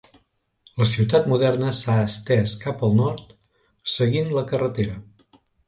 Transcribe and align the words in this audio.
La 0.81 0.87
ciutat 0.91 1.29
moderna 1.33 1.73
s'ha 1.81 1.99
estès 2.07 2.57
cap 2.65 2.83
al 2.89 2.97
nord, 3.03 3.31
seguint 3.99 4.35
la 4.41 4.47
carretera. 4.51 5.01